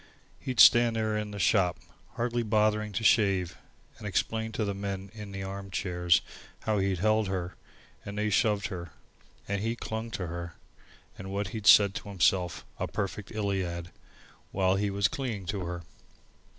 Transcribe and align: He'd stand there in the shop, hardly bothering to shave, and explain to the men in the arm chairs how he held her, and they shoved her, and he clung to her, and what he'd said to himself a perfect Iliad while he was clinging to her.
He'd 0.39 0.59
stand 0.59 0.95
there 0.95 1.15
in 1.15 1.29
the 1.29 1.37
shop, 1.37 1.77
hardly 2.13 2.41
bothering 2.41 2.91
to 2.93 3.03
shave, 3.03 3.55
and 3.99 4.07
explain 4.07 4.51
to 4.53 4.65
the 4.65 4.73
men 4.73 5.11
in 5.13 5.31
the 5.31 5.43
arm 5.43 5.69
chairs 5.69 6.23
how 6.61 6.79
he 6.79 6.95
held 6.95 7.27
her, 7.27 7.53
and 8.03 8.17
they 8.17 8.31
shoved 8.31 8.69
her, 8.69 8.93
and 9.47 9.61
he 9.61 9.75
clung 9.75 10.09
to 10.09 10.25
her, 10.25 10.55
and 11.19 11.29
what 11.31 11.49
he'd 11.49 11.67
said 11.67 11.93
to 11.93 12.09
himself 12.09 12.65
a 12.79 12.87
perfect 12.87 13.31
Iliad 13.31 13.91
while 14.49 14.75
he 14.75 14.89
was 14.89 15.07
clinging 15.07 15.45
to 15.45 15.65
her. 15.65 15.83